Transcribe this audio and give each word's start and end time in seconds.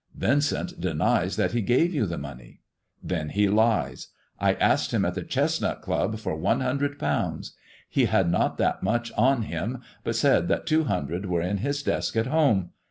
"Yincent 0.19 0.79
denies 0.81 1.35
that 1.35 1.51
he 1.51 1.61
gave 1.61 1.93
you 1.93 2.07
the 2.07 2.17
money!" 2.17 2.61
Then 3.03 3.29
he 3.29 3.47
lies. 3.47 4.07
I 4.39 4.55
asked 4.55 4.91
him 4.91 5.05
at 5.05 5.13
the 5.13 5.21
Chestnut 5.21 5.83
Club 5.83 6.17
for 6.17 6.35
one 6.35 6.59
hundred 6.61 6.97
pounds. 6.97 7.53
He 7.87 8.05
had 8.05 8.27
not 8.31 8.57
that 8.57 8.81
much 8.81 9.11
on 9.15 9.43
him, 9.43 9.83
but 10.03 10.15
said 10.15 10.47
that 10.47 10.65
two 10.65 10.85
hundred 10.85 11.27
were 11.27 11.43
in 11.43 11.57
his 11.57 11.83
desk 11.83 12.15
at 12.15 12.25
home. 12.25 12.71